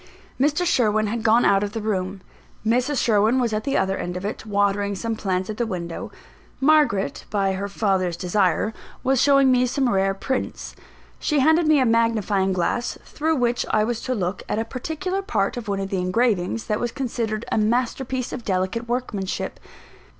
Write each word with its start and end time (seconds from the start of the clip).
Mr. 0.39 0.65
Sherwin 0.65 1.05
had 1.05 1.21
gone 1.21 1.45
out 1.45 1.61
of 1.61 1.73
the 1.73 1.79
room; 1.79 2.21
Mrs. 2.65 2.97
Sherwin 3.03 3.39
was 3.39 3.53
at 3.53 3.65
the 3.65 3.77
other 3.77 3.95
end 3.97 4.17
of 4.17 4.25
it, 4.25 4.47
watering 4.47 4.95
some 4.95 5.15
plants 5.15 5.47
at 5.47 5.57
the 5.57 5.67
window; 5.67 6.11
Margaret, 6.59 7.25
by 7.29 7.53
her 7.53 7.67
father's 7.67 8.17
desire, 8.17 8.73
was 9.03 9.21
showing 9.21 9.51
me 9.51 9.67
some 9.67 9.87
rare 9.87 10.15
prints. 10.15 10.75
She 11.19 11.37
handed 11.41 11.67
me 11.67 11.79
a 11.79 11.85
magnifying 11.85 12.51
glass, 12.51 12.97
through 13.05 13.35
which 13.35 13.63
I 13.69 13.83
was 13.83 14.01
to 14.01 14.15
look 14.15 14.41
at 14.49 14.57
a 14.57 14.65
particular 14.65 15.21
part 15.21 15.55
of 15.55 15.67
one 15.67 15.79
of 15.79 15.91
the 15.91 15.99
engravings, 16.01 16.63
that 16.65 16.79
was 16.79 16.91
considered 16.91 17.45
a 17.51 17.59
master 17.59 18.03
piece 18.03 18.33
of 18.33 18.43
delicate 18.43 18.87
workmanship. 18.89 19.59